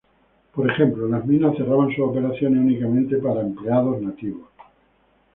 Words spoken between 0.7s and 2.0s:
ejemplo, las minas cerraban sus